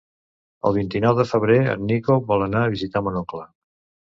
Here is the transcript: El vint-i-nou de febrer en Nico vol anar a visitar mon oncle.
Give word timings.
El 0.69 0.73
vint-i-nou 0.77 1.13
de 1.19 1.27
febrer 1.33 1.59
en 1.75 1.85
Nico 1.91 2.17
vol 2.33 2.47
anar 2.49 2.65
a 2.65 2.73
visitar 2.75 3.07
mon 3.09 3.21
oncle. 3.21 3.47